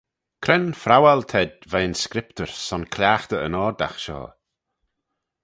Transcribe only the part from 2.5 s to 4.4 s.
son cliaghtey yn oardagh shoh?